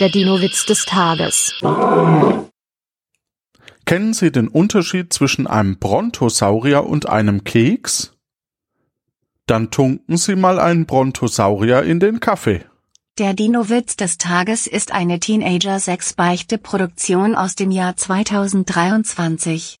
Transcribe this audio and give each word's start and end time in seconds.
Der 0.00 0.08
Dino-Witz 0.08 0.66
des 0.66 0.86
Tages. 0.86 1.54
Kennen 3.86 4.12
Sie 4.12 4.32
den 4.32 4.48
Unterschied 4.48 5.12
zwischen 5.12 5.46
einem 5.46 5.78
Brontosaurier 5.78 6.84
und 6.84 7.08
einem 7.08 7.44
Keks? 7.44 8.12
Dann 9.46 9.70
tunken 9.70 10.16
Sie 10.16 10.34
mal 10.34 10.58
einen 10.58 10.86
Brontosaurier 10.86 11.84
in 11.84 12.00
den 12.00 12.18
Kaffee. 12.18 12.64
Der 13.18 13.34
Dino-Witz 13.34 13.94
des 13.94 14.18
Tages 14.18 14.66
ist 14.66 14.90
eine 14.90 15.20
Teenager-6-Beichte-Produktion 15.20 17.36
aus 17.36 17.54
dem 17.54 17.70
Jahr 17.70 17.96
2023. 17.96 19.72